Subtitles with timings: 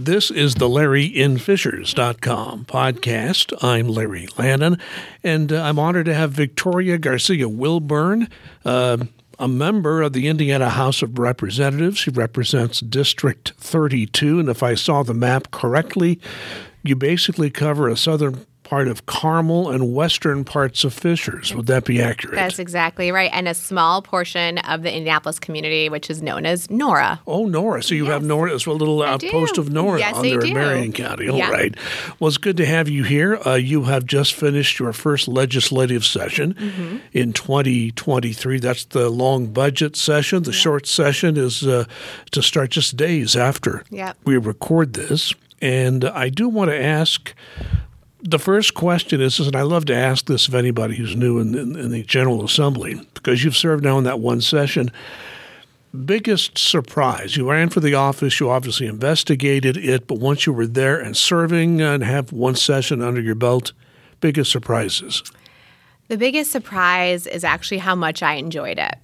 [0.00, 3.52] This is the LarryInFishers.com podcast.
[3.64, 4.80] I'm Larry Lannan,
[5.24, 8.28] and uh, I'm honored to have Victoria Garcia Wilburn,
[8.64, 8.98] uh,
[9.40, 11.98] a member of the Indiana House of Representatives.
[11.98, 16.20] She represents District 32, and if I saw the map correctly,
[16.84, 21.54] you basically cover a southern part of Carmel and western parts of Fishers.
[21.54, 22.34] Would that be accurate?
[22.34, 23.30] That's exactly right.
[23.32, 27.18] And a small portion of the Indianapolis community, which is known as Nora.
[27.26, 27.82] Oh, Nora.
[27.82, 28.12] So you Yes.
[28.12, 29.60] have Nora as a little I outpost do.
[29.62, 30.52] of Nora Yes, on there in.
[30.52, 31.28] Marion County.
[31.28, 31.50] All Yeah.
[31.50, 31.74] right.
[32.20, 33.38] Well, it's good to have you here.
[33.46, 36.96] Uh, you have just finished your first legislative session Mm-hmm.
[37.12, 38.58] in 2023.
[38.60, 40.42] That's the long budget session.
[40.42, 41.84] The short session is uh,
[42.32, 44.16] to start just days after Yep.
[44.24, 45.32] we record this.
[45.60, 47.34] And I do want to ask
[48.20, 51.54] the first question is, and I love to ask this of anybody who's new in,
[51.54, 54.90] in, in the General Assembly, because you've served now in that one session.
[56.04, 57.36] Biggest surprise?
[57.36, 61.16] You ran for the office, you obviously investigated it, but once you were there and
[61.16, 63.72] serving and have one session under your belt,
[64.20, 65.22] biggest surprises?
[66.08, 68.96] The biggest surprise is actually how much I enjoyed it.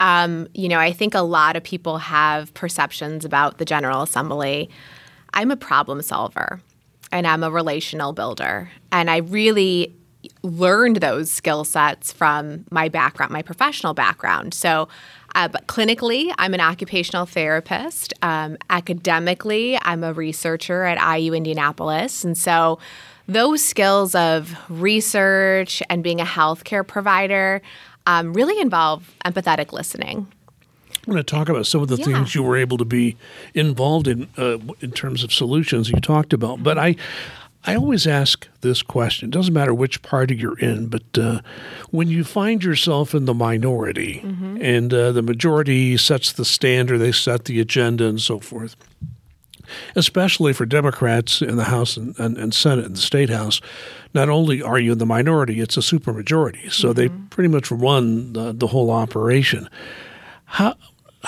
[0.00, 4.70] Um, you know, I think a lot of people have perceptions about the General Assembly.
[5.34, 6.60] I'm a problem solver
[7.12, 8.70] and I'm a relational builder.
[8.90, 9.94] And I really
[10.42, 14.54] learned those skill sets from my background, my professional background.
[14.54, 14.88] So,
[15.34, 18.12] uh, but clinically, I'm an occupational therapist.
[18.22, 22.24] Um, academically, I'm a researcher at IU Indianapolis.
[22.24, 22.78] And so,
[23.28, 27.62] those skills of research and being a healthcare provider
[28.06, 30.26] um, really involve empathetic listening.
[31.06, 32.04] I'm going to talk about some of the Yeah.
[32.04, 33.16] things you were able to be
[33.54, 36.62] involved in uh, in terms of solutions you talked about.
[36.62, 36.94] But I,
[37.64, 39.28] I always ask this question.
[39.28, 41.40] It doesn't matter which party you're in, but uh,
[41.90, 44.20] when you find yourself in the minority
[44.60, 48.76] and uh, the majority sets the standard, they set the agenda, and so forth.
[49.96, 53.60] Especially for Democrats in the House and, and, and Senate and the State House,
[54.12, 56.70] not only are you in the minority, it's a supermajority.
[56.70, 59.68] So they pretty much run the, the whole operation.
[60.44, 60.74] How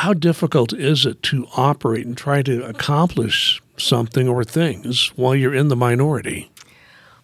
[0.04, 5.54] how difficult is it to operate and try to accomplish something or things while you're
[5.54, 6.50] in the minority?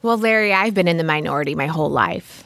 [0.01, 2.43] Well, Larry, I've been in the minority my whole life,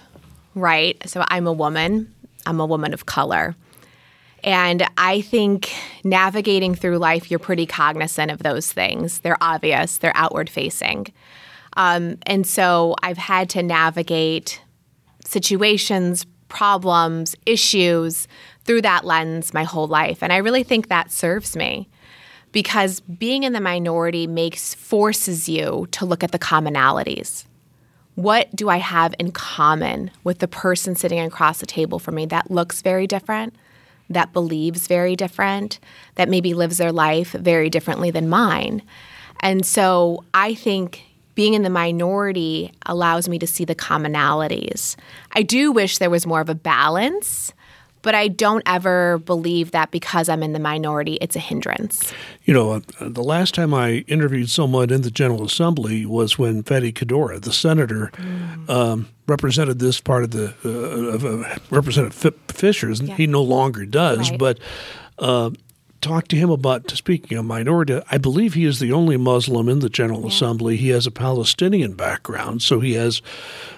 [0.56, 1.00] right?
[1.09, 2.12] So I'm a woman,
[2.47, 3.55] I'm a woman of color.
[4.43, 5.72] And I think
[6.03, 9.21] navigating through life, you're pretty cognizant of those things.
[9.21, 11.12] They're obvious, they're outward facing.
[11.77, 14.61] Um, and so I've had to navigate
[15.25, 18.27] situations, problems, issues
[18.64, 20.22] through that lens my whole life.
[20.22, 21.88] And I really think that serves me
[22.52, 27.44] because being in the minority makes forces you to look at the commonalities.
[28.14, 32.26] What do I have in common with the person sitting across the table from me
[32.26, 33.56] that looks very different,
[34.08, 35.80] that believes very different,
[36.14, 38.82] that maybe lives their life very differently than mine?
[39.41, 41.03] And so I think
[41.34, 44.94] being in the minority allows me to see the commonalities.
[45.32, 47.53] I do wish there was more of a balance,
[48.04, 52.12] but I don't ever believe that because I'm in the minority, it's a hindrance.
[52.44, 56.62] You know, uh, the last time I interviewed someone in the General Assembly was when
[56.62, 58.12] Fady Qaddoura, the senator,
[58.69, 63.42] um, represented this part of the uh, of uh, represented F- Fishers, and he no
[63.42, 64.31] longer does.
[64.31, 64.38] Right.
[64.38, 64.59] But
[65.19, 65.50] uh,
[66.04, 68.00] talk to him about speaking of minority.
[68.10, 70.76] I believe he is the only Muslim in the General Assembly.
[70.76, 73.22] He has a Palestinian background, so he has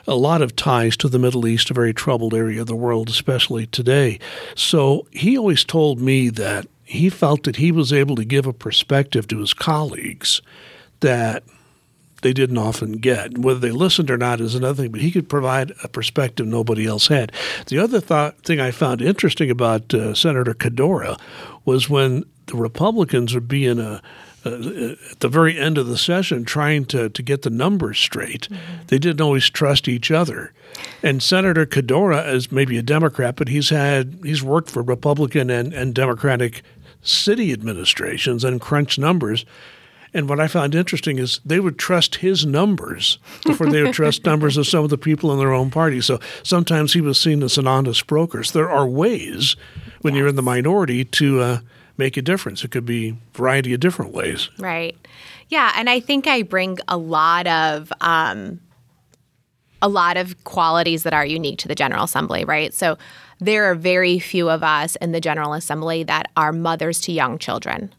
[0.09, 3.09] a lot of ties to the Middle East, a very troubled area of the world,
[3.09, 4.19] especially today.
[4.57, 8.53] So he always told me that he felt that he was able to give a
[8.53, 10.43] perspective to his colleagues
[11.01, 11.45] that
[12.27, 13.39] they didn't often get.
[13.39, 16.85] Whether they listened or not is another thing, but he could provide a perspective nobody
[16.85, 17.31] else had.
[17.69, 21.21] The other thought, thing I found interesting about uh, Senator Qaddoura
[21.65, 24.03] was when the Republicans would be in a
[24.45, 24.51] uh,
[25.13, 28.49] at the very end of the session trying to, to get the numbers straight.
[28.89, 30.53] They didn't always trust each other.
[31.05, 35.73] And Senator Qaddoura is maybe a Democrat, but he's had he's worked for Republican and,
[35.73, 36.63] and Democratic
[37.03, 39.45] city administrations and crunched numbers.
[40.17, 44.25] And what I found interesting is they would trust his numbers before they would trust
[44.25, 46.01] numbers of some of the people in their own party.
[46.01, 48.43] So sometimes he was seen as an honest broker.
[48.43, 49.57] So there are ways
[50.01, 51.59] when you're in the minority to uh,
[51.99, 52.65] make a difference.
[52.65, 54.49] It could be a variety of different ways.
[54.59, 54.97] Right.
[55.51, 58.59] Yeah, and I think I bring a lot of um,
[59.83, 62.73] a lot of qualities that are unique to the General Assembly, right?
[62.73, 62.97] So
[63.39, 67.39] there are very few of us in the General Assembly that are mothers to young
[67.39, 67.95] children.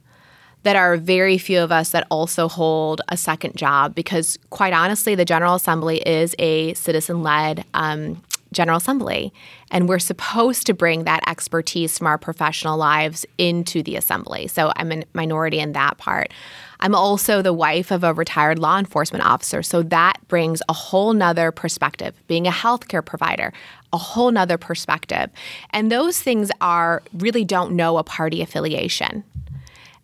[0.64, 5.16] That are very few of us that also hold a second job because, quite honestly,
[5.16, 8.22] the General Assembly is a citizen led um,
[8.52, 9.34] General Assembly.
[9.72, 14.48] And we're supposed to bring that expertise from our professional lives into the Assembly.
[14.48, 16.32] So I'm a minority in that part.
[16.80, 19.64] I'm also the wife of a retired law enforcement officer.
[19.64, 22.14] So that brings a whole nother perspective.
[22.28, 23.52] Being a healthcare provider,
[23.92, 25.30] a whole nother perspective.
[25.72, 29.24] And those things are really don't know a party affiliation.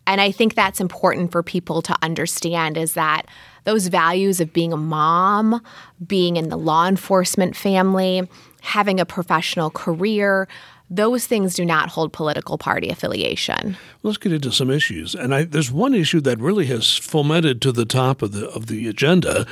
[0.06, 3.28] And I think that's important for people to understand is that
[3.64, 5.62] those values of being a mom,
[6.06, 8.28] being in the law enforcement family,
[8.62, 10.48] having a professional career,
[10.90, 13.78] those things do not hold political party affiliation.
[14.04, 15.16] Let's get into some issues.
[15.16, 18.68] And I, there's one issue that really has fomented to the top of the of
[18.68, 19.48] the agenda.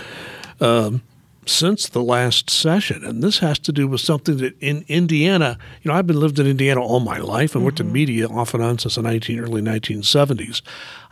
[0.59, 1.01] Um,
[1.45, 5.89] since the last session, and this has to do with something that in Indiana, you
[5.89, 7.65] know, I've been lived in Indiana all my life and mm-hmm.
[7.65, 10.61] worked in media off and on since the 19, early 1970s.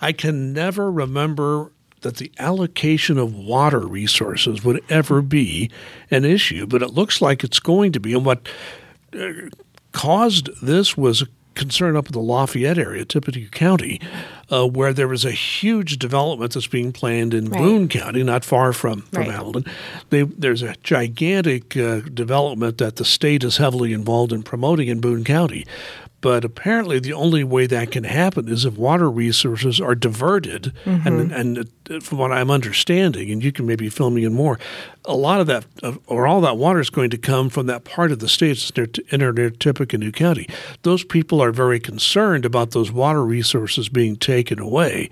[0.02, 1.72] I can never remember
[2.02, 5.70] that the allocation of water resources would ever be
[6.12, 8.14] an issue, but it looks like it's going to be.
[8.14, 8.48] And what
[9.20, 9.32] uh,
[9.92, 11.24] caused this was
[11.60, 14.02] concern up in the Lafayette area, Tippecanoe County,
[14.50, 17.60] uh, where there was a huge development that's being planned in right.
[17.60, 19.32] Boone County, not far from, from right.
[19.32, 19.66] Hamilton.
[20.10, 25.02] They, there's a gigantic uh, development that the state is heavily involved in promoting in
[25.02, 25.66] Boone County.
[26.22, 30.74] But apparently, the only way that can happen is if water resources are diverted.
[30.84, 31.08] Mm-hmm.
[31.08, 34.60] And, and from what I'm understanding, and you can maybe fill me in more,
[35.06, 35.66] a lot of that,
[36.08, 38.72] or all that water is going to come from that part of the state
[39.12, 40.48] near, near Tippecanoe County.
[40.84, 45.10] Those people are very concerned about those water resources being taken away.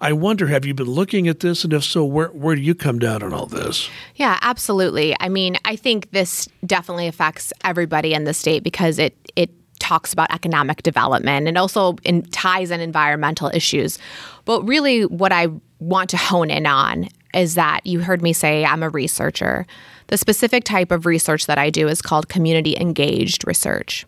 [0.00, 1.64] I wonder, have you been looking at this?
[1.64, 3.88] And if so, where, where do you come down on all this?
[4.14, 5.16] Yeah, absolutely.
[5.20, 9.50] I mean, I think this definitely affects everybody in the state because it, it
[9.86, 14.00] talks about economic development and also in, ties in environmental issues.
[14.44, 15.46] But really, what I
[15.78, 19.64] want to hone in on is that you heard me say I'm a researcher.
[20.08, 24.06] The specific type of research that I do is called community engaged research.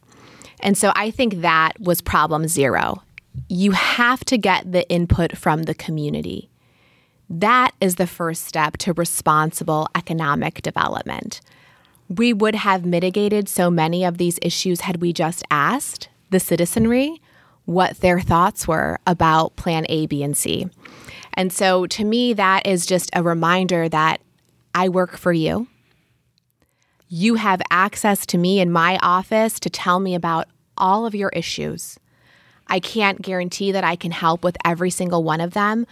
[0.60, 3.00] And so I think that was problem zero.
[3.48, 6.50] You have to get the input from the community.
[7.30, 11.40] That is the first step to responsible economic development
[12.08, 17.20] we would have mitigated so many of these issues had we just asked the citizenry
[17.64, 20.68] what their thoughts were about Plan A, B, and C.
[21.34, 24.20] And so to me, that is just a reminder that
[24.74, 25.68] I work for you.
[27.08, 30.46] You have access to me in my office to tell me about
[30.76, 31.98] all of your issues.
[32.66, 35.86] I can't guarantee that I can help with every single one of them,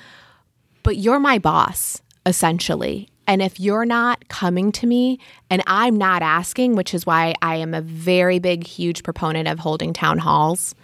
[0.83, 3.09] but you're my boss, essentially.
[3.27, 5.19] And if you're not coming to me
[5.51, 9.59] and I'm not asking, which is why I am a very big, huge proponent of
[9.59, 10.75] holding town halls.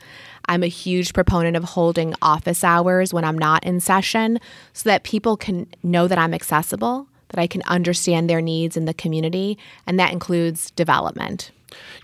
[0.49, 4.41] I'm a huge proponent of holding office hours when I'm not in session
[4.73, 8.85] so that people can know that I'm accessible, that I can understand their needs in
[8.85, 9.57] the community,
[9.87, 11.53] and that includes development.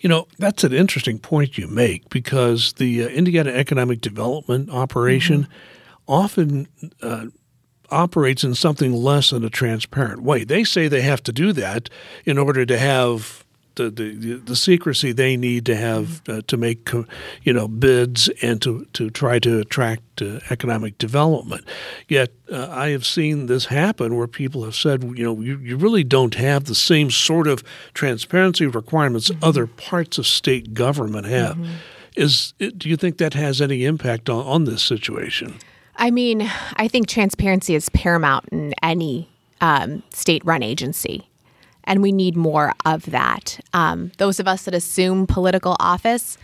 [0.00, 5.42] You know, that's an interesting point you make because the uh, Indiana Economic Development Operation
[5.42, 6.12] mm-hmm.
[6.12, 6.68] often
[7.02, 7.26] uh,
[7.90, 10.44] operates in something less than a transparent way.
[10.44, 11.88] They say they have to do that
[12.24, 13.44] in order to have
[13.78, 16.90] the, the, the secrecy they need to have uh, to make
[17.42, 21.64] you know bids and to, to try to attract uh, economic development.
[22.08, 25.76] Yet uh, I have seen this happen where people have said you know you, you
[25.76, 27.62] really don't have the same sort of
[27.94, 29.44] transparency requirements mm-hmm.
[29.44, 31.56] other parts of state government have.
[31.56, 31.72] Mm-hmm.
[32.16, 35.58] Is do you think that has any impact on, on this situation?
[35.98, 39.28] I mean, I think transparency is paramount in any
[39.60, 41.28] um, state run agency,
[41.84, 43.58] and we need more of that.
[43.72, 46.38] Um, those of us that assume political office,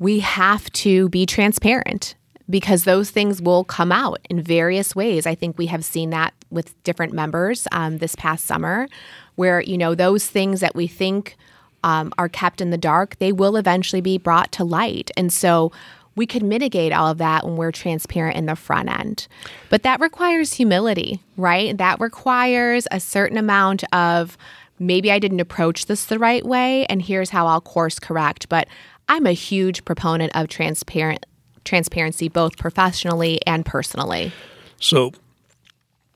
[0.00, 2.16] we have to be transparent
[2.50, 5.26] because those things will come out in various ways.
[5.26, 8.88] I think we have seen that with different members um, this past summer,
[9.36, 11.36] where, you know, those things that we think
[11.84, 15.10] um, are kept in the dark, they will eventually be brought to light.
[15.16, 15.70] And so
[16.18, 19.28] we could mitigate all of that when we're transparent in the front end.
[19.70, 21.78] But that requires humility, right?
[21.78, 24.36] That requires a certain amount of
[24.78, 28.48] maybe I didn't approach this the right way, and here's how I'll course correct.
[28.48, 28.68] But
[29.08, 31.24] I'm a huge proponent of transparent
[31.64, 34.32] transparency, both professionally and personally.
[34.80, 35.12] So,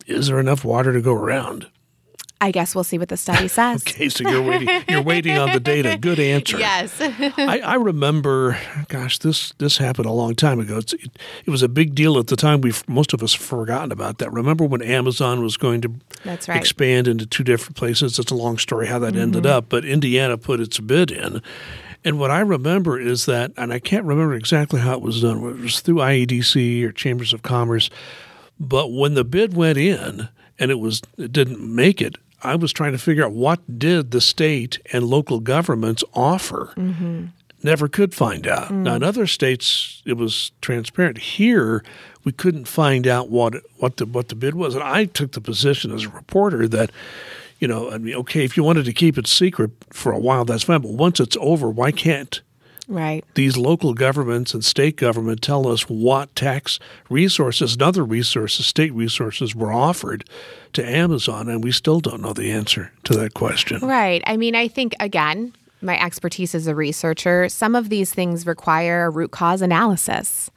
[0.07, 1.69] is there enough water to go around?
[2.43, 3.85] I guess we'll see what the study says.
[3.87, 4.69] okay, so you're waiting.
[4.89, 5.97] You're waiting on the data.
[5.97, 6.59] Good answer.
[6.59, 6.93] Yes.
[7.01, 8.59] I, I, remember.
[8.89, 10.79] Gosh, this this happened a long time ago.
[10.79, 12.61] It, it, was a big deal at the time.
[12.61, 14.33] We most of us forgotten about that.
[14.33, 15.95] Remember when Amazon was going to
[16.25, 16.59] That's right.
[16.59, 18.19] expand into two different places?
[18.19, 19.23] It's a long story how that mm-hmm.
[19.23, 21.41] ended up, but Indiana put its bid in.
[22.05, 25.37] And what I remember is that, and I can't remember exactly how it was done.
[25.45, 27.89] It was through IEDC or Chambers of Commerce.
[28.59, 32.73] But when the bid went in, and it was it didn't make it, I was
[32.73, 36.73] trying to figure out what did the state and local governments offer.
[36.77, 37.27] Mm-hmm.
[37.63, 38.69] never could find out.
[38.69, 38.83] Mm.
[38.83, 41.19] Now, in other states, it was transparent.
[41.19, 41.85] Here,
[42.25, 45.41] we couldn't find out what what the what the bid was, and I took the
[45.41, 46.91] position as a reporter that.
[47.59, 50.45] You know, I mean, okay, if you wanted to keep it secret for a while,
[50.45, 50.81] that's fine.
[50.81, 52.41] But once it's over, why can't
[52.89, 53.25] Right.
[53.35, 58.93] These local governments and state government tell us what tax resources and other resources, state
[58.93, 60.25] resources, were offered
[60.73, 63.81] to Amazon, and we still don't know the answer to that question.
[63.81, 64.23] Right.
[64.27, 69.07] I mean, I think, again, my expertise as a researcher, some of these things require
[69.07, 70.51] a root cause analysis.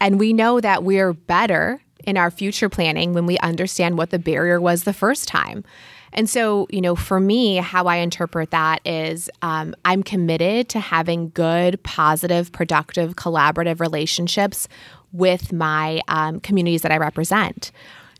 [0.00, 4.18] And we know that we're better in our future planning when we understand what the
[4.18, 5.64] barrier was the first time.
[6.12, 10.80] And so, you know, for me, how I interpret that is um, I'm committed to
[10.80, 14.68] having good, positive, productive, collaborative relationships
[15.12, 17.70] with my um, communities that I represent.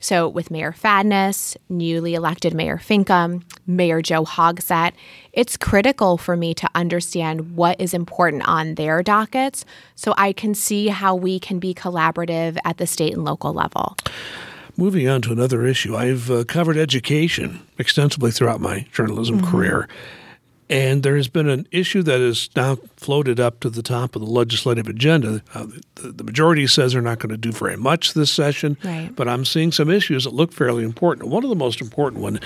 [0.00, 4.92] So, with Mayor Fadness, newly elected Mayor Finkam, Mayor Joe Hogsett,
[5.33, 9.64] it's critical for me to understand what is important on their dockets
[9.97, 13.97] so I can see how we can be collaborative at the state and local level.
[14.78, 19.50] Moving on to another issue, I've uh, covered education extensively throughout my journalism mm-hmm.
[19.50, 19.88] career.
[20.70, 24.23] And there has been an issue that is now floated up to the top of
[24.23, 25.42] the legislative agenda.
[25.52, 25.66] Uh,
[25.97, 29.11] the, the, majority says they're not going to do very much this session, right.
[29.16, 31.28] but I'm seeing some issues that look fairly important.
[31.28, 32.38] One of the most important one,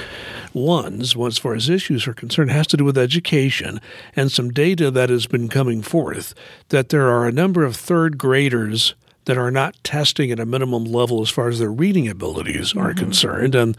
[0.54, 3.78] ones, as far as issues are concerned, has to do with education
[4.16, 6.32] and some data that has been coming forth
[6.70, 8.94] that there are a number of third graders
[9.25, 12.81] that are not testing at a minimum level as far as their reading abilities mm-hmm.
[12.81, 13.55] are concerned.
[13.55, 13.76] And,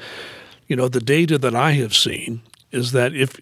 [0.68, 3.40] you know, the data that I have seen is that if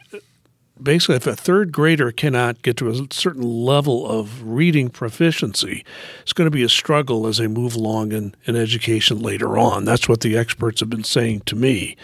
[0.82, 5.86] basically, if a third grader cannot get to a certain level of reading proficiency,
[6.22, 9.86] it's going to be a struggle as they move along in, in education later on.
[9.86, 11.96] That's what the experts have been saying to me.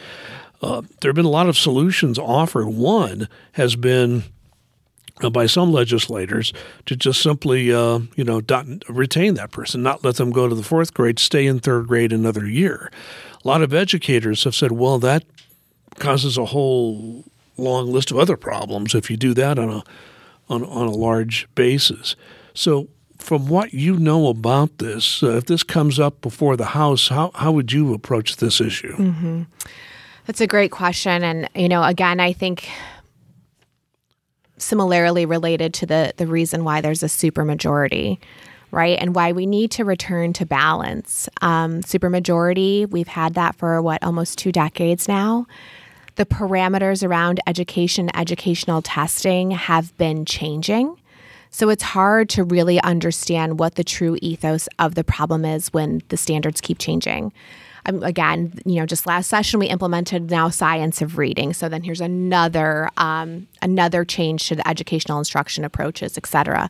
[0.62, 2.68] Uh, there have been a lot of solutions offered.
[2.68, 4.24] One has been
[5.31, 6.53] by some legislators
[6.86, 8.41] to just simply, uh, you know,
[8.88, 12.13] retain that person, not let them go to the fourth grade, stay in third grade
[12.13, 12.91] another year.
[13.43, 15.24] A lot of educators have said, well, that
[15.95, 17.24] causes a whole
[17.57, 19.83] long list of other problems if you do that on a
[20.50, 22.15] on, on a large basis.
[22.53, 27.09] So, from what you know about this, uh, if this comes up before the House,
[27.09, 28.95] how how would you approach this issue?
[28.95, 29.43] Mm-hmm.
[30.25, 32.69] That's a great question, and you know, again, I think
[34.57, 38.19] similarly related to the the reason why there's a supermajority
[38.69, 38.99] right?
[38.99, 41.29] And why we need to return to balance.
[41.39, 45.47] Um, supermajority, we've had that for what, almost two decades now
[46.17, 50.99] the parameters around education, educational testing have been changing.
[51.51, 56.01] So it's hard to really understand what the true ethos of the problem is when
[56.09, 57.31] the standards keep changing.
[57.88, 61.53] Um, again, you know, just last session we implemented now science of reading.
[61.53, 66.70] So then here's another um, another change to the educational instruction approaches, et cetera.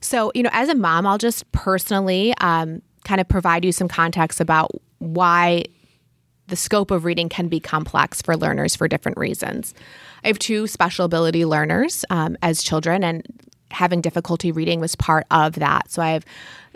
[0.00, 3.88] So you know, as a mom, I'll just personally um, kind of provide you some
[3.88, 5.64] context about why
[6.48, 9.74] the scope of reading can be complex for learners for different reasons.
[10.24, 13.26] I have two special ability learners um, as children, and
[13.70, 15.90] having difficulty reading was part of that.
[15.90, 16.24] So I have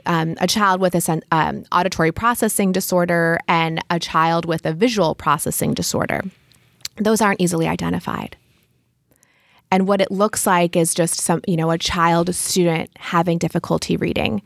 [0.07, 5.15] um, a child with a um, auditory processing disorder and a child with a visual
[5.15, 6.23] processing disorder.
[6.97, 8.37] Those aren't easily identified.
[9.71, 13.39] And what it looks like is just some, you know, a child, a student having
[13.39, 14.43] difficulty reading.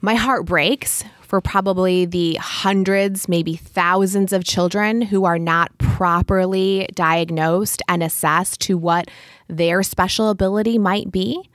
[0.00, 6.88] My heart breaks for probably the hundreds, maybe thousands of children who are not properly
[6.94, 9.10] diagnosed and assessed to what
[9.48, 11.50] their special ability might be,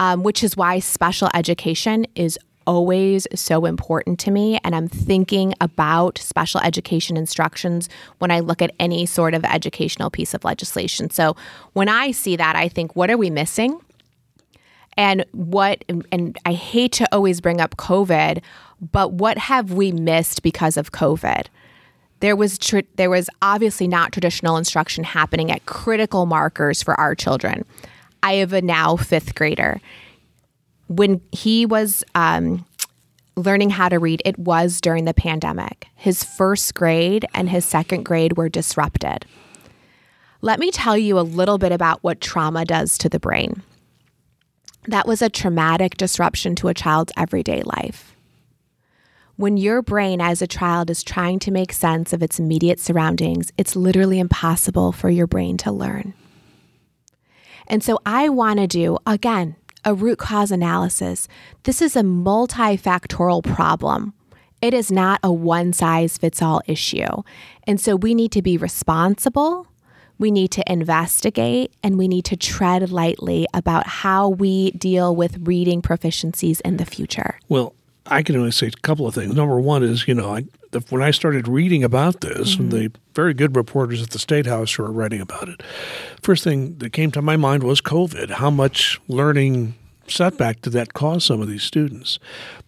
[0.00, 4.58] um, which is why special education is always so important to me.
[4.64, 7.88] And I'm thinking about special education instructions
[8.18, 11.10] when I look at any sort of educational piece of legislation.
[11.10, 11.36] So
[11.74, 13.80] when I see that, I think, what are we missing?
[14.96, 18.42] And what, and I hate to always bring up COVID,
[18.92, 21.46] but what have we missed because of COVID?
[22.20, 27.14] There was tr- there was obviously not traditional instruction happening at critical markers for our
[27.14, 27.64] children.
[28.22, 29.80] I have a now fifth grader.
[30.88, 32.66] When he was um,
[33.36, 35.86] learning how to read, it was during the pandemic.
[35.94, 39.24] His first grade and his second grade were disrupted.
[40.42, 43.62] Let me tell you a little bit about what trauma does to the brain.
[44.88, 48.10] That was a traumatic disruption to a child's everyday life
[49.40, 53.50] when your brain as a child is trying to make sense of its immediate surroundings,
[53.56, 56.12] it's literally impossible for your brain to learn.
[57.70, 61.28] And so I want to do, again, a root cause analysis.
[61.62, 64.12] This is a multifactorial problem.
[64.60, 67.22] It is not a one size fits all issue.
[67.68, 69.68] And so we need to be responsible.
[70.20, 75.38] we need to investigate and we need to tread lightly about how we deal with
[75.48, 77.40] reading proficiencies in the future.
[77.48, 77.74] Well,
[78.06, 79.34] I can only say a couple of things.
[79.34, 82.62] Number one is, you know, I, the, when I started reading about this, mm-hmm.
[82.62, 85.62] and the very good reporters at the State House who are writing about it,
[86.22, 88.30] first thing that came to my mind was COVID.
[88.30, 89.74] How much learning
[90.06, 92.18] setback did that cause some of these students?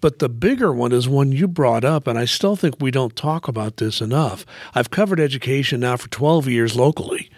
[0.00, 3.14] But the bigger one is one you brought up, and I still think we don't
[3.14, 4.44] talk about this enough.
[4.75, 7.30] I've covered education now for 12 years locally.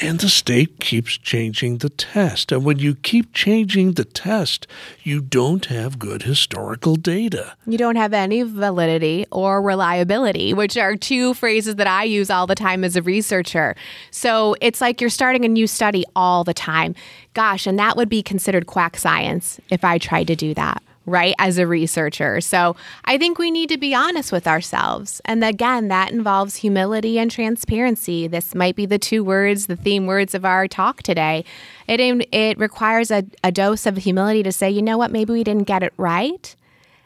[0.00, 2.52] And the state keeps changing the test.
[2.52, 4.68] And when you keep changing the test,
[5.02, 7.54] you don't have good historical data.
[7.66, 12.46] You don't have any validity or reliability, which are two phrases that I use all
[12.46, 13.74] the time as a researcher.
[14.12, 16.94] So it's like you're starting a new study all the time.
[17.34, 21.34] Gosh, and that would be considered quack science if I tried to do that right,
[21.38, 22.40] as a researcher.
[22.40, 25.20] So I think we need to be honest with ourselves.
[25.24, 28.28] And again, that involves humility and transparency.
[28.28, 31.44] This might be the two words, the theme words of our talk today.
[31.86, 32.00] It,
[32.32, 35.64] it requires a, a dose of humility to say, you know what, maybe we didn't
[35.64, 36.54] get it right.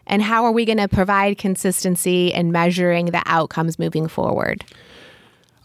[0.06, 4.64] And how are we going to provide consistency in measuring the outcomes moving forward?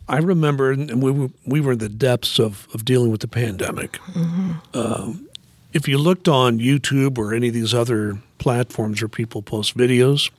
[0.08, 3.94] I remember, we were, we were in the depths of, of dealing with the pandemic.
[4.14, 4.52] Mm-hmm.
[4.74, 5.27] Um,
[5.74, 10.30] if you looked on YouTube or any of these other platforms where people post videos,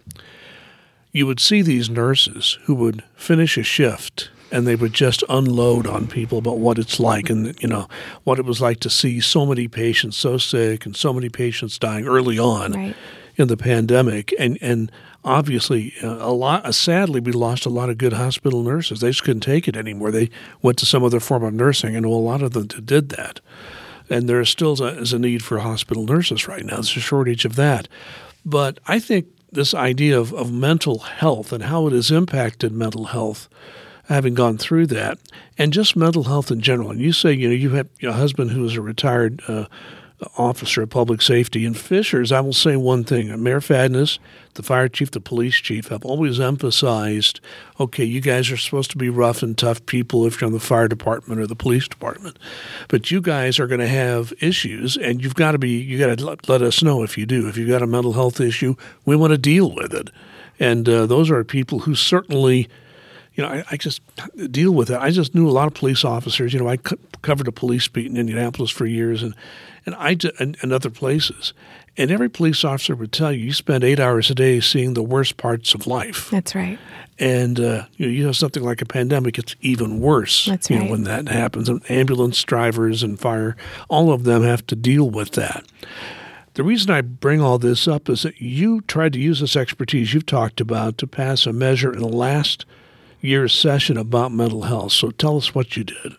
[1.12, 5.86] you would see these nurses who would finish a shift and they would just unload
[5.86, 7.86] on people about what it's like and you know
[8.24, 11.78] what it was like to see so many patients so sick and so many patients
[11.78, 12.96] dying early on right.
[13.36, 14.34] in the pandemic.
[14.38, 14.90] And and
[15.24, 19.00] obviously uh, a lot uh, sadly we lost a lot of good hospital nurses.
[19.00, 20.10] They just couldn't take it anymore.
[20.10, 20.30] They
[20.62, 23.40] went to some other form of nursing and a lot of them did that
[24.10, 26.76] and there still is a need for hospital nurses right now.
[26.76, 27.88] There's a shortage of that.
[28.44, 33.06] But I think this idea of, of mental health and how it has impacted mental
[33.06, 33.48] health,
[34.06, 35.18] having gone through that,
[35.56, 36.90] and just mental health in general.
[36.90, 39.66] And you say, you know, you have a husband who is a retired uh,
[40.36, 41.64] officer of public safety.
[41.64, 44.18] And Fishers, I will say one thing: Mayor Fadness,
[44.54, 47.40] the fire chief, the police chief have always emphasized,
[47.78, 50.60] okay, you guys are supposed to be rough and tough people if you're in the
[50.60, 52.38] fire department or the police department,
[52.88, 56.18] but you guys are going to have issues, and you've got to be, you got
[56.18, 57.48] to let, let, us know if you do.
[57.48, 60.10] If you've got a mental health issue, we want to deal with it,
[60.58, 62.68] and uh, those are people who certainly
[63.38, 64.02] you know, I, I, just
[64.50, 64.98] deal with it.
[64.98, 66.52] I just knew a lot of police officers.
[66.52, 69.32] You know, I co- covered a police beat in Indianapolis for years, and
[69.86, 71.52] and I and, and other places.
[71.96, 75.04] And every police officer would tell you, you spend eight hours a day seeing the
[75.04, 76.30] worst parts of life.
[76.30, 76.80] That's right.
[77.20, 80.46] And uh, you, know, you have something like a pandemic, it's even worse.
[80.46, 80.82] That's right.
[80.82, 83.56] Know, when that happens, and ambulance drivers and fire,
[83.88, 85.64] all of them have to deal with that.
[86.54, 90.12] The reason I bring all this up is that you tried to use this expertise
[90.12, 92.66] you've talked about to pass a measure in the last
[93.20, 94.92] year's session about mental health.
[94.92, 96.14] So tell us what you did.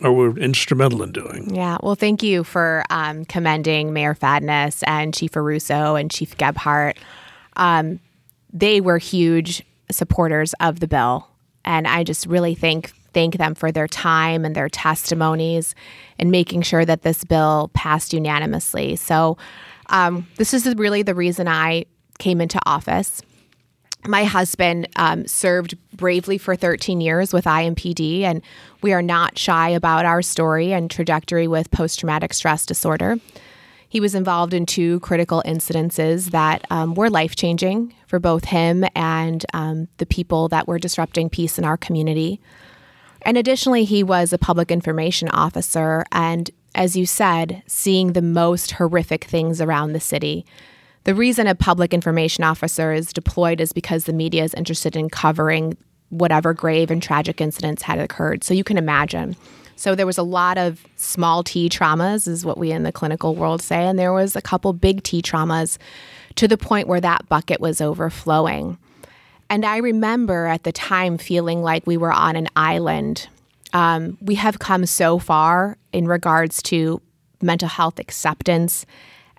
[0.00, 1.52] Or were instrumental in doing.
[1.52, 1.78] Yeah.
[1.82, 6.98] Well, thank you for um, commending Mayor Fadness and Chief Orusa and Chief Gebhart.
[7.56, 7.98] Um,
[8.52, 11.26] they were huge supporters of the bill,
[11.64, 15.74] and I just really thank thank them for their time and their testimonies
[16.18, 18.94] and making sure that this bill passed unanimously.
[18.94, 19.38] So,
[19.88, 21.86] um, this is really the reason I
[22.18, 23.22] came into office
[24.08, 28.42] my husband um, served bravely for 13 years with IMPD, and
[28.82, 33.16] we are not shy about our story and trajectory with post traumatic stress disorder.
[33.88, 38.84] He was involved in two critical incidences that um, were life changing for both him
[38.94, 42.40] and um, the people that were disrupting peace in our community.
[43.22, 48.72] And additionally, he was a public information officer, and as you said, seeing the most
[48.72, 50.44] horrific things around the city
[51.06, 55.08] the reason a public information officer is deployed is because the media is interested in
[55.08, 55.76] covering
[56.08, 58.42] whatever grave and tragic incidents had occurred.
[58.42, 59.36] So you can imagine.
[59.76, 63.36] So there was a lot of small T traumas, is what we in the clinical
[63.36, 65.78] world say, and there was a couple big T traumas
[66.34, 68.76] to the point where that bucket was overflowing.
[69.48, 73.28] And I remember at the time feeling like we were on an island.
[73.72, 77.00] Um, we have come so far in regards to
[77.40, 78.84] mental health acceptance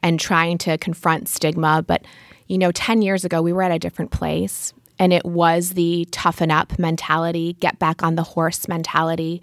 [0.04, 1.84] and trying to confront stigma.
[1.86, 2.06] But,
[2.48, 4.74] you know, 10 years ago, we were at a different place.
[5.00, 9.42] And it was the toughen up mentality, get back on the horse mentality.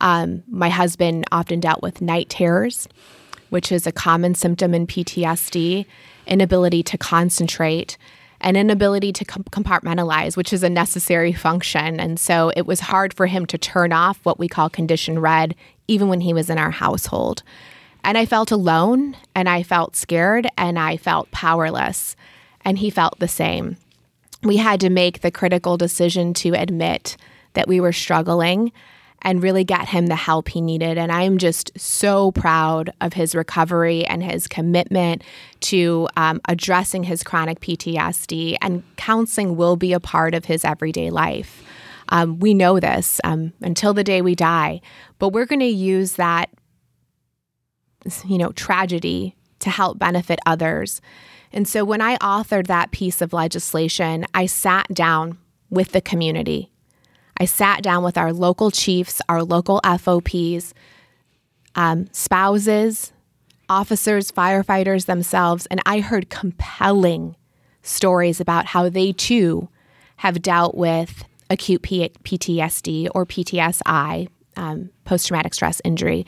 [0.00, 2.88] Um, my husband often dealt with night terrors,
[3.50, 5.86] which is a common symptom in PTSD,
[6.26, 7.96] inability to concentrate,
[8.40, 11.98] and inability to com- compartmentalize, which is a necessary function.
[11.98, 15.54] And so it was hard for him to turn off what we call condition red,
[15.88, 17.42] even when he was in our household.
[18.06, 22.14] And I felt alone and I felt scared and I felt powerless.
[22.64, 23.76] And he felt the same.
[24.44, 27.16] We had to make the critical decision to admit
[27.54, 28.70] that we were struggling
[29.22, 30.98] and really get him the help he needed.
[30.98, 35.24] And I'm just so proud of his recovery and his commitment
[35.62, 38.56] to um, addressing his chronic PTSD.
[38.62, 41.64] And counseling will be a part of his everyday life.
[42.10, 44.80] Um, we know this um, until the day we die,
[45.18, 46.50] but we're going to use that,
[48.26, 51.00] you know, tragedy to help benefit others.
[51.52, 55.38] And so when I authored that piece of legislation, I sat down
[55.70, 56.70] with the community.
[57.38, 60.74] I sat down with our local chiefs, our local FOPs,
[61.74, 63.12] um, spouses,
[63.68, 67.36] officers, firefighters themselves, and I heard compelling
[67.82, 69.68] stories about how they too
[70.16, 76.26] have dealt with acute P- PTSD or PTSI, um, post traumatic stress injury.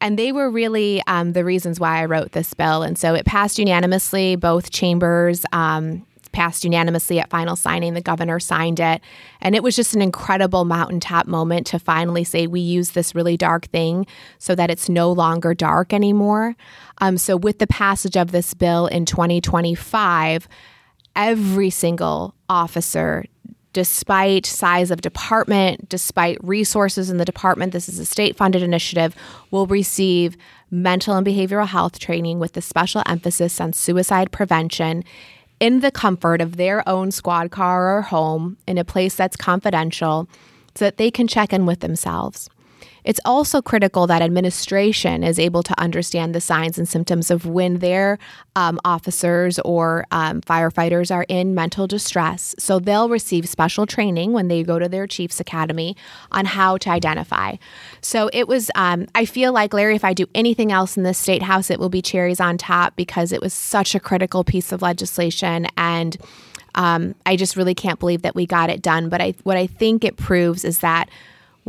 [0.00, 2.82] And they were really um, the reasons why I wrote this bill.
[2.82, 5.44] And so it passed unanimously, both chambers.
[5.52, 7.94] Um, passed unanimously at final signing.
[7.94, 9.00] The governor signed it.
[9.40, 13.36] And it was just an incredible mountaintop moment to finally say, we use this really
[13.36, 14.06] dark thing
[14.38, 16.56] so that it's no longer dark anymore.
[16.98, 20.48] Um, so, with the passage of this bill in 2025,
[21.16, 23.24] every single officer
[23.72, 29.14] despite size of department, despite resources in the department, this is a state funded initiative,
[29.50, 30.36] will receive
[30.70, 35.04] mental and behavioral health training with a special emphasis on suicide prevention
[35.60, 40.28] in the comfort of their own squad car or home in a place that's confidential
[40.74, 42.48] so that they can check in with themselves.
[43.04, 47.78] It's also critical that administration is able to understand the signs and symptoms of when
[47.78, 48.18] their
[48.56, 52.54] um, officers or um, firefighters are in mental distress.
[52.58, 55.96] So they'll receive special training when they go to their chief's academy
[56.30, 57.56] on how to identify.
[58.00, 61.18] So it was, um, I feel like, Larry, if I do anything else in this
[61.18, 64.72] state house, it will be cherries on top because it was such a critical piece
[64.72, 65.66] of legislation.
[65.76, 66.16] And
[66.74, 69.08] um, I just really can't believe that we got it done.
[69.08, 71.08] But I, what I think it proves is that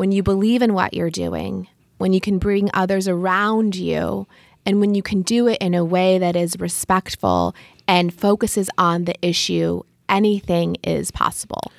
[0.01, 1.67] when you believe in what you're doing,
[1.99, 4.25] when you can bring others around you,
[4.65, 7.53] and when you can do it in a way that is respectful
[7.87, 11.71] and focuses on the issue, anything is possible.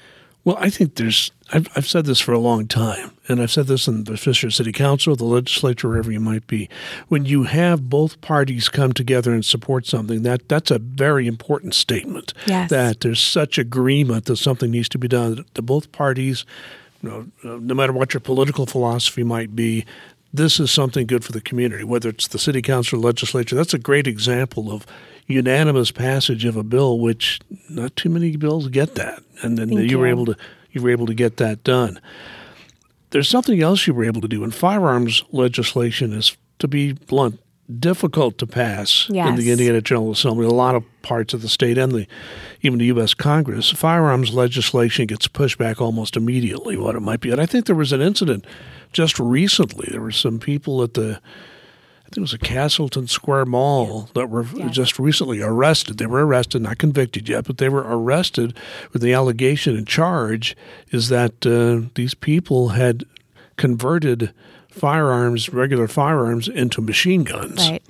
[0.44, 3.66] Well, I think there's, I've, I've said this for a long time, and I've said
[3.66, 6.68] this in the Fisher City Council, the legislature, wherever you might be.
[7.08, 11.74] When you have both parties come together and support something, that that's a very important
[11.74, 12.34] statement.
[12.46, 12.70] Yes.
[12.70, 15.44] That there's such agreement that something needs to be done.
[15.54, 16.46] That both parties
[17.10, 19.84] know, uh, no matter what your political philosophy might be,
[20.32, 23.54] this is something good for the community, whether it's the city council or legislature.
[23.54, 24.86] That's a great example of
[25.26, 29.80] unanimous passage of a bill, which not too many bills get that, and then you,
[29.80, 30.36] you were able to
[30.70, 32.00] you were able to get that done.
[33.10, 37.38] There's something else you were able to do, and firearms legislation is, to be blunt,
[37.80, 39.28] difficult to pass yes.
[39.28, 40.46] in the Indiana General Assembly.
[40.46, 42.06] A lot of parts of the state and the
[42.60, 43.14] even the U.S.
[43.14, 46.76] Congress, firearms legislation gets pushed back almost immediately.
[46.76, 48.46] What it might be, and I think there was an incident
[48.92, 49.88] just recently.
[49.90, 51.20] There were some people at the
[52.12, 54.74] I think it was a Castleton Square Mall that were yes.
[54.74, 55.96] just recently arrested.
[55.96, 58.54] They were arrested, not convicted yet, but they were arrested
[58.92, 60.54] with the allegation and charge
[60.90, 63.04] is that uh, these people had
[63.56, 64.34] converted
[64.72, 67.70] firearms, regular firearms, into machine guns.
[67.70, 67.82] Right.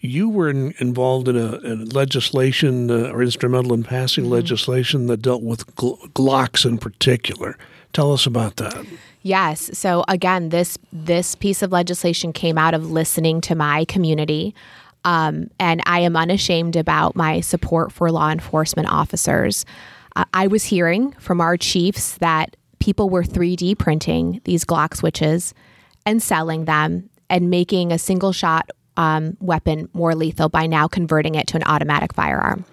[0.00, 4.34] You were in, involved in a, in legislation uh, or instrumental in passing mm-hmm.
[4.34, 7.56] legislation that dealt with gl- Glocks in particular.
[7.92, 8.86] Tell us about that.
[9.22, 9.76] Yes.
[9.76, 14.54] So again, this this piece of legislation came out of listening to my community.
[15.04, 19.64] Um, and I am unashamed about my support for law enforcement officers.
[20.14, 25.54] Uh, I was hearing from our chiefs that people were 3D printing these Glock switches
[26.06, 31.34] and selling them and making a single shot um, weapon more lethal by now converting
[31.34, 32.64] it to an automatic firearm.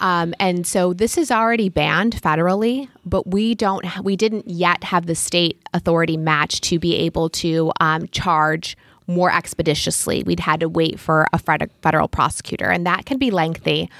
[0.00, 5.04] Um, and so this is already banned federally, but we don't we didn't yet have
[5.04, 10.22] the state authority match to be able to um, charge more expeditiously.
[10.22, 13.90] We'd had to wait for a federal prosecutor, and that can be lengthy.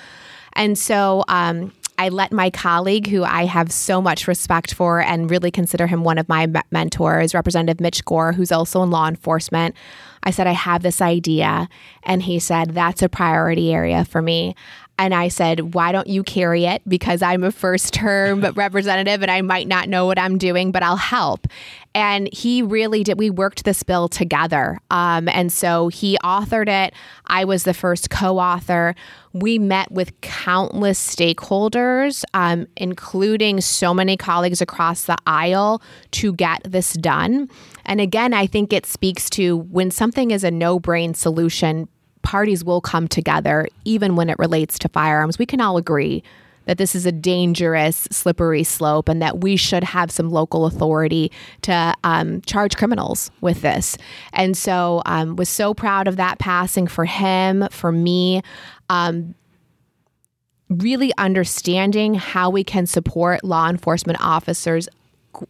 [0.54, 5.30] And so um, I let my colleague, who I have so much respect for and
[5.30, 9.76] really consider him one of my mentors, Representative Mitch Gore, who's also in law enforcement,
[10.22, 11.68] I said, I have this idea.
[12.02, 14.54] And he said, That's a priority area for me.
[15.00, 16.82] And I said, Why don't you carry it?
[16.86, 20.82] Because I'm a first term representative and I might not know what I'm doing, but
[20.82, 21.46] I'll help.
[21.94, 23.18] And he really did.
[23.18, 24.78] We worked this bill together.
[24.90, 26.92] Um, and so he authored it.
[27.28, 28.94] I was the first co author.
[29.32, 36.60] We met with countless stakeholders, um, including so many colleagues across the aisle, to get
[36.64, 37.48] this done.
[37.86, 41.88] And again, I think it speaks to when something is a no brain solution,
[42.22, 45.38] parties will come together, even when it relates to firearms.
[45.38, 46.22] We can all agree
[46.66, 51.33] that this is a dangerous, slippery slope, and that we should have some local authority
[51.62, 53.96] to um, charge criminals with this.
[54.33, 58.42] And so, um, was so proud of that passing for him, for me.
[58.88, 59.35] Um,
[60.68, 64.88] really understanding how we can support law enforcement officers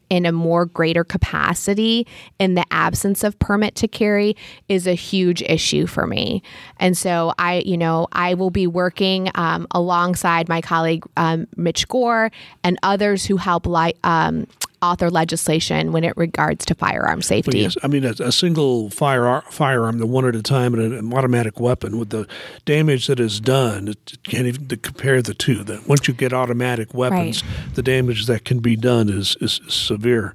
[0.09, 2.07] in a more greater capacity
[2.38, 4.37] in the absence of permit to carry
[4.69, 6.43] is a huge issue for me.
[6.79, 11.88] And so I, you know, I will be working um, alongside my colleague um, Mitch
[11.88, 12.31] Gore
[12.62, 14.47] and others who help li- um,
[14.83, 17.59] author legislation when it regards to firearm safety.
[17.59, 20.93] Well, yes, I mean a, a single fire, firearm, the one at a time, and
[20.93, 22.27] an automatic weapon with the
[22.64, 25.62] damage that is done, it can't even compare the two.
[25.64, 27.75] That once you get automatic weapons, right.
[27.75, 30.35] the damage that can be done is, is severe.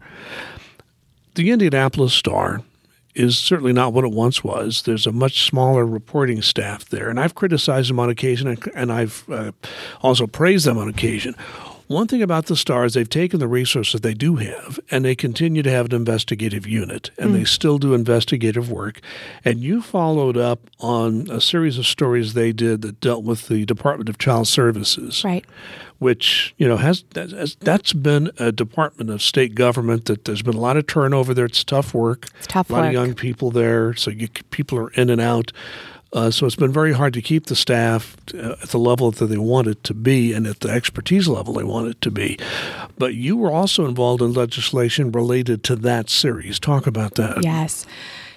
[1.35, 2.61] The Indianapolis Star
[3.15, 4.83] is certainly not what it once was.
[4.83, 9.23] There's a much smaller reporting staff there, and I've criticized them on occasion, and I've
[9.29, 9.51] uh,
[10.01, 11.35] also praised them on occasion.
[11.87, 15.61] One thing about the stars, they've taken the resources they do have and they continue
[15.61, 17.33] to have an investigative unit and mm.
[17.33, 19.01] they still do investigative work.
[19.43, 23.65] And you followed up on a series of stories they did that dealt with the
[23.65, 25.23] Department of Child Services.
[25.23, 25.45] Right.
[25.99, 30.59] Which, you know, has that's been a department of state government that there's been a
[30.59, 31.45] lot of turnover there.
[31.45, 32.27] It's tough work.
[32.37, 32.87] It's tough a lot work.
[32.87, 33.93] of young people there.
[33.93, 35.53] So you, people are in and out.
[36.13, 39.25] Uh, so it's been very hard to keep the staff uh, at the level that
[39.25, 42.39] they want it to be and at the expertise level they want it to be.
[42.97, 46.59] But you were also involved in legislation related to that series.
[46.59, 47.43] Talk about that.
[47.43, 47.85] Yes.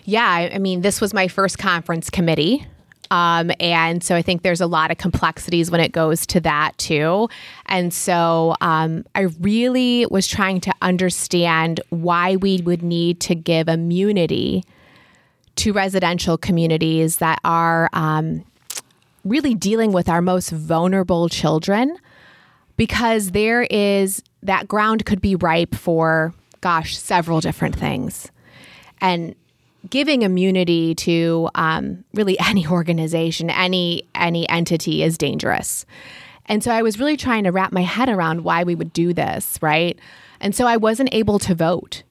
[0.04, 2.66] Yeah, I mean, this was my first conference committee.
[3.10, 6.76] Um, and so I think there's a lot of complexities when it goes to that
[6.78, 7.28] too.
[7.66, 13.68] And so um, I really was trying to understand why we would need to give
[13.68, 14.64] immunity
[15.58, 18.44] to residential communities that are um,
[19.24, 21.96] really dealing with our most vulnerable children
[22.76, 28.30] because there is that ground could be ripe for, gosh, several different things.
[29.00, 29.34] And
[29.90, 35.84] giving immunity to um, really any organization, any any entity is dangerous.
[36.46, 39.12] And so I was really trying to wrap my head around why we would do
[39.12, 39.98] this, right?
[40.40, 42.04] And so I wasn't able to vote,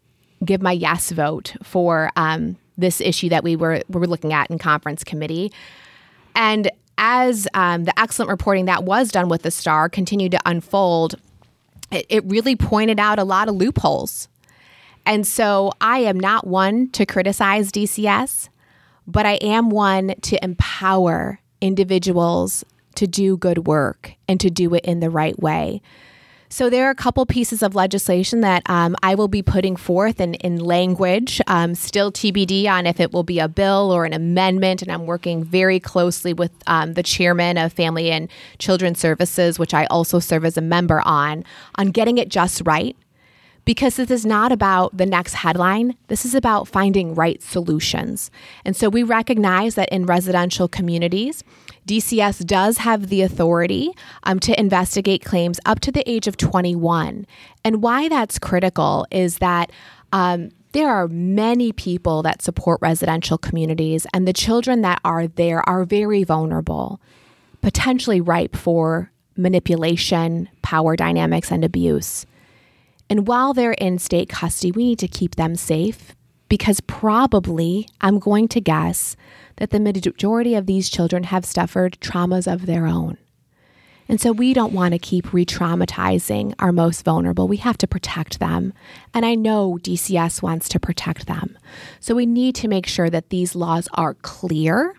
[0.46, 4.50] give my yes vote for um, this issue that we were, we were looking at
[4.50, 5.52] in conference committee.
[6.36, 11.16] And as um, the excellent reporting that was done with the star continued to unfold,
[11.92, 14.28] it, it really pointed out a lot of loopholes.
[15.06, 18.50] And so I am not one to criticize DCS,
[19.06, 24.84] but I am one to empower individuals to do good work and to do it
[24.84, 25.82] in the right way.
[26.50, 30.22] So there are a couple pieces of legislation that um, I will be putting forth
[30.22, 34.14] in, in language, um, still TBD on if it will be a bill or an
[34.14, 34.82] amendment.
[34.82, 38.30] And I'm working very closely with um, the chairman of Family and
[38.60, 41.44] Children's Services, which I also serve as a member on,
[41.76, 42.96] on getting it just right
[43.68, 45.98] because this is not about the next headline.
[46.08, 48.32] This is about finding right solutions.
[48.64, 51.44] And so we recognize that in residential communities,
[51.88, 53.92] DCS does have the authority
[54.24, 57.26] um, to investigate claims up to the age of 21.
[57.64, 59.72] And why that's critical is that.
[60.14, 65.68] Um, there are many people that support residential communities, and the children that are there
[65.68, 67.02] are very vulnerable,
[67.62, 72.26] potentially ripe for manipulation, power dynamics, and abuse.
[73.10, 76.14] And while they're in state custody, we need to keep them safe
[76.50, 79.16] because probably, I'm going to guess,
[79.58, 83.18] that the majority of these children have suffered traumas of their own.
[84.10, 87.48] And so we don't want to keep re traumatizing our most vulnerable.
[87.48, 88.74] We have to protect them.
[89.14, 91.58] And I know DCS wants to protect them.
[92.00, 94.96] So we need to make sure that these laws are clear,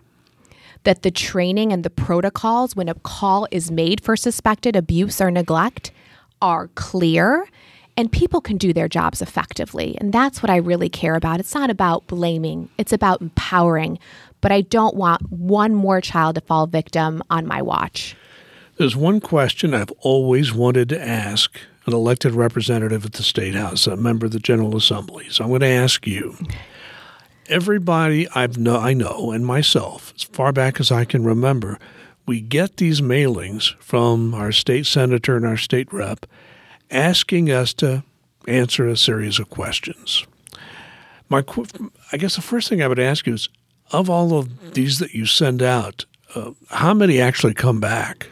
[0.83, 5.31] that the training and the protocols when a call is made for suspected abuse or
[5.31, 5.91] neglect
[6.41, 7.47] are clear
[7.99, 9.97] and people can do their jobs effectively.
[9.99, 11.41] And that's what I really care about.
[11.41, 13.99] It's not about blaming, it's about empowering.
[14.39, 18.15] But I don't want one more child to fall victim on my watch.
[18.77, 23.85] There's one question I've always wanted to ask an elected representative at the State House,
[23.85, 25.27] a member of the General Assembly.
[25.29, 26.37] So I'm going to ask you.
[27.47, 31.77] Everybody I've know, I know, and myself, as far back as I can remember,
[32.25, 36.25] we get these mailings from our state senator and our state rep
[36.91, 38.03] asking us to
[38.47, 40.25] answer a series of questions.
[41.29, 41.43] My,
[42.11, 43.49] I guess the first thing I would ask you is
[43.91, 48.27] of all of these that you send out, uh, how many actually come back?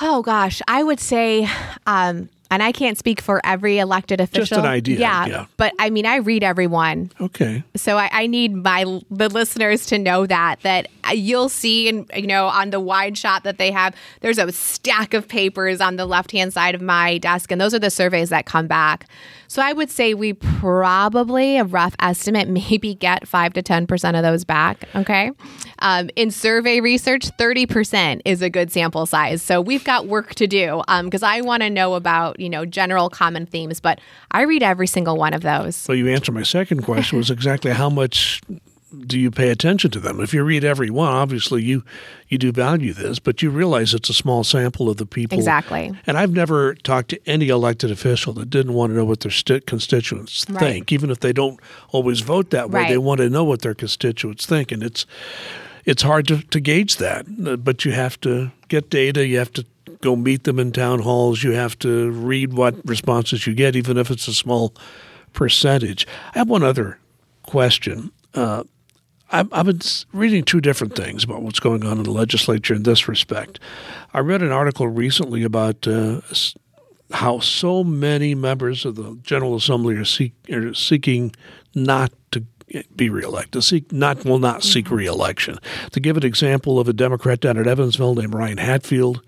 [0.00, 0.60] Oh, gosh.
[0.66, 1.48] I would say
[1.86, 4.44] um, and I can't speak for every elected official.
[4.44, 5.00] Just an idea.
[5.00, 5.46] Yeah, yeah.
[5.56, 7.10] but I mean, I read everyone.
[7.20, 7.64] Okay.
[7.74, 12.28] So I, I, need my the listeners to know that that you'll see, and you
[12.28, 16.06] know, on the wide shot that they have, there's a stack of papers on the
[16.06, 19.08] left hand side of my desk, and those are the surveys that come back.
[19.54, 24.16] So I would say we probably a rough estimate maybe get five to ten percent
[24.16, 24.88] of those back.
[24.96, 25.30] Okay,
[25.78, 29.42] um, in survey research, thirty percent is a good sample size.
[29.42, 32.64] So we've got work to do because um, I want to know about you know
[32.64, 34.00] general common themes, but
[34.32, 35.76] I read every single one of those.
[35.76, 38.42] So you answered my second question was exactly how much
[39.06, 40.20] do you pay attention to them?
[40.20, 41.82] If you read every one, obviously you
[42.28, 45.38] you do value this, but you realize it's a small sample of the people.
[45.38, 45.92] Exactly.
[46.06, 49.30] And I've never talked to any elected official that didn't want to know what their
[49.30, 50.58] st- constituents right.
[50.58, 52.80] think, even if they don't always vote that way.
[52.80, 52.88] Right.
[52.88, 55.06] They want to know what their constituents think, and it's
[55.84, 57.64] it's hard to, to gauge that.
[57.64, 59.26] But you have to get data.
[59.26, 59.66] You have to
[60.00, 61.42] go meet them in town halls.
[61.42, 64.74] You have to read what responses you get, even if it's a small
[65.32, 66.06] percentage.
[66.34, 66.98] I have one other
[67.42, 68.10] question.
[68.34, 68.64] Uh,
[69.30, 69.80] I've, I've been
[70.12, 73.58] reading two different things about what's going on in the legislature in this respect.
[74.12, 76.20] I read an article recently about uh,
[77.10, 81.34] how so many members of the General Assembly are, seek, are seeking
[81.74, 82.44] not to
[82.96, 84.94] be reelected, seek not will not seek Mm-hmm.
[84.94, 85.58] reelection.
[85.92, 89.22] To give an example of a Democrat down at Evansville named Ryan Hatfield,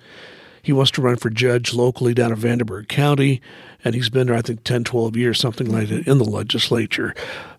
[0.67, 3.41] he wants to run for judge locally down in Vanderburgh County,
[3.85, 7.15] and he's been there, I think, 10, 12 years, something like that, in the legislature.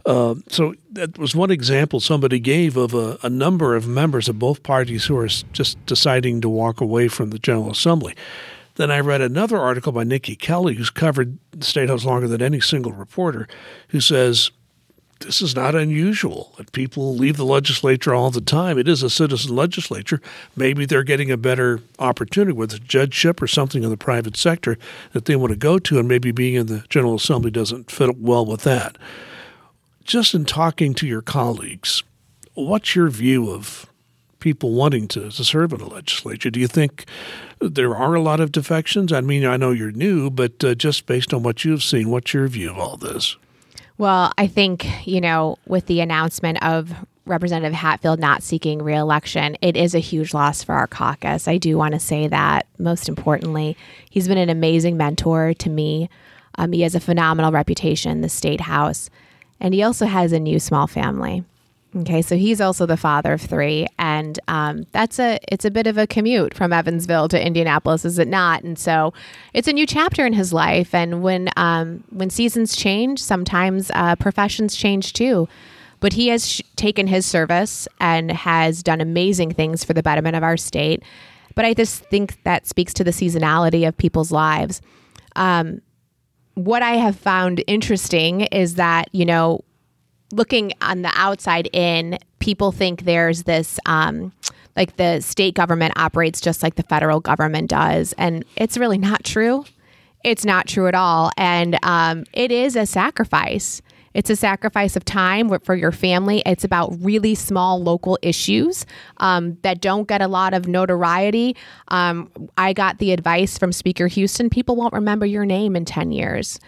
[0.06, 4.40] Uh, so that was one example somebody gave of a, a, number of members of
[4.40, 8.14] both parties who are just deciding to walk away from the General Assembly.
[8.76, 12.42] Then I read another article by Niki Kelly, who's covered the State House longer than
[12.42, 13.48] any single reporter,
[13.88, 14.52] who says
[15.20, 18.78] this is not unusual people leave the legislature all the time.
[18.78, 20.22] It is a citizen legislature.
[20.56, 24.78] Maybe they're getting a better opportunity with a judgeship or something in the private sector
[25.14, 28.20] that they want to go to, and maybe being in the General Assembly doesn't fit
[28.20, 28.96] well with that.
[30.04, 32.04] Just in talking to your colleagues,
[32.54, 33.88] what's your view of
[34.40, 36.52] people wanting to, to serve in the legislature?
[36.52, 37.06] Do you think
[37.60, 39.12] there are a lot of defections?
[39.12, 42.36] I mean, I know you're new, but uh, just based on what you've seen, what's
[42.36, 43.36] your view of all this?
[43.98, 46.94] Well, I think, you know, with the announcement of
[47.26, 51.48] Representative Hatfield not seeking reelection, it is a huge loss for our caucus.
[51.48, 52.68] I do want to say that.
[52.78, 53.76] Most importantly,
[54.10, 56.10] he's been an amazing mentor to me.
[56.56, 59.10] Um, he has a phenomenal reputation in the state house,
[59.60, 61.44] and he also has a new small family.
[62.02, 65.88] Okay, so he's also the father of three, and um, that's a it's a bit
[65.88, 68.64] of a commute from Evansville to Indianapolis, is it not?
[68.64, 69.14] And so
[69.54, 70.94] it's a new chapter in his life.
[70.94, 75.48] And when um, when seasons change, sometimes uh, professions change too.
[76.00, 80.36] But he has sh- taken his service and has done amazing things for the betterment
[80.36, 81.02] of our state.
[81.56, 84.82] But I just think that speaks to the seasonality of people's lives.
[85.36, 85.82] Um,
[86.54, 89.64] what I have found interesting is that you know
[90.32, 94.32] looking on the outside in, people think there's this um,
[94.76, 99.24] like the state government operates just like the federal government does, and it's really not
[99.24, 99.66] true.
[100.24, 103.82] It's not true at all, and um, it is a sacrifice.
[104.18, 106.42] It's a sacrifice of time for your family.
[106.44, 108.84] It's about really small local issues
[109.18, 111.56] um, that don't get a lot of notoriety.
[111.90, 116.12] Um, I got the advice from Speaker Huston people won't remember your name in 10
[116.12, 116.60] years.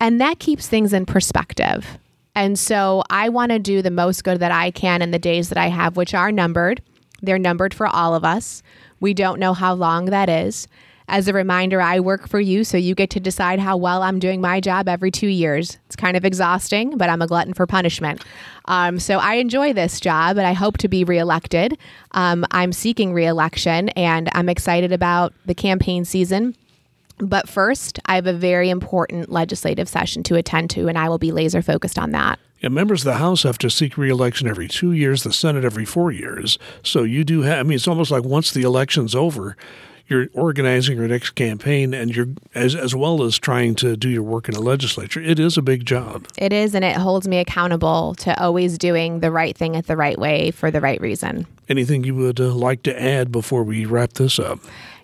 [0.00, 1.98] And that keeps things in perspective.
[2.38, 5.48] And so I want to do the most good that I can in the days
[5.48, 6.80] that I have, which are numbered.
[7.20, 8.62] They're numbered for all of us.
[9.00, 10.68] We don't know how long that is.
[11.08, 14.20] As a reminder, I work for you, so you get to decide how well I'm
[14.20, 15.78] doing my job every two years.
[15.86, 18.24] It's kind of exhausting, but I'm a glutton for punishment.
[18.66, 21.76] Um, so I enjoy this job, and I hope to be reelected.
[22.12, 26.54] Um, I'm seeking reelection, and I'm excited about the campaign season.
[27.18, 31.18] But first, I have a very important legislative session to attend to, and I will
[31.18, 32.38] be laser focused on that.
[32.60, 35.84] Yeah, members of the House have to seek reelection every two years, the Senate every
[35.84, 36.58] four years.
[36.82, 39.56] So you do have, I mean, it's almost like once the election's over,
[40.08, 44.22] you're organizing your next campaign and you're as as well as trying to do your
[44.22, 45.20] work in the legislature.
[45.20, 46.26] It is a big job.
[46.38, 49.96] It is, and it holds me accountable to always doing the right thing at the
[49.96, 51.46] right way for the right reason.
[51.68, 54.60] Anything you would uh, like to add before we wrap this up?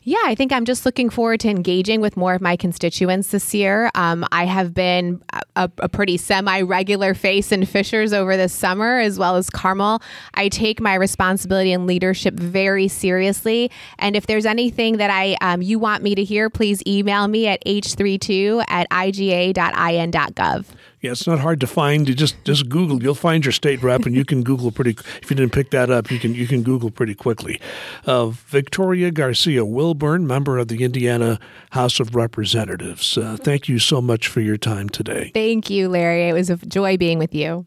[0.06, 3.54] Yeah, I think I'm just looking forward to engaging with more of my constituents this
[3.54, 3.90] year.
[3.94, 5.22] Um, I have been
[5.56, 10.02] a, a pretty semi regular face in Fishers over this summer, as well as Carmel.
[10.34, 13.70] I take my responsibility and leadership very seriously.
[13.98, 17.46] And if there's anything that I um, you want me to hear, please email me
[17.46, 20.66] at h32 at iga.in.gov.
[21.04, 22.08] Yeah, it's not hard to find.
[22.08, 23.02] You just just Google.
[23.02, 24.96] You'll find your state rep, and you can Google pretty.
[25.20, 27.60] If you didn't pick that up, you can you can Google pretty quickly.
[28.06, 31.38] Uh, Victoria Garcia Wilburn, member of the Indiana
[31.72, 33.18] House of Representatives.
[33.18, 35.30] Uh, thank you so much for your time today.
[35.34, 36.30] Thank you, Larry.
[36.30, 37.66] It was a joy being with you.